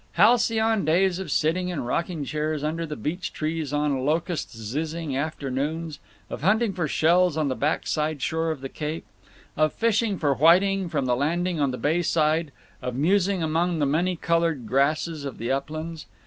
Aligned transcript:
Halcyon 0.13 0.83
days 0.83 1.19
of 1.19 1.29
sitting 1.29 1.69
in 1.69 1.83
rocking 1.83 2.25
chairs 2.25 2.63
under 2.63 2.87
the 2.87 2.95
beech 2.95 3.31
trees 3.33 3.71
on 3.71 4.03
locust 4.03 4.49
zizzing 4.49 5.15
afternoons, 5.15 5.99
of 6.27 6.41
hunting 6.41 6.73
for 6.73 6.87
shells 6.87 7.37
on 7.37 7.49
the 7.49 7.55
back 7.55 7.85
side 7.85 8.19
shore 8.19 8.49
of 8.49 8.61
the 8.61 8.67
Cape, 8.67 9.05
of 9.55 9.73
fishing 9.73 10.17
for 10.17 10.33
whiting 10.33 10.89
from 10.89 11.05
the 11.05 11.15
landing 11.15 11.59
on 11.59 11.69
the 11.69 11.77
bay 11.77 12.01
side, 12.01 12.51
of 12.81 12.95
musing 12.95 13.43
among 13.43 13.77
the 13.77 13.85
many 13.85 14.15
colored 14.15 14.65
grasses 14.65 15.23
of 15.23 15.37
the 15.37 15.51
uplands. 15.51 16.07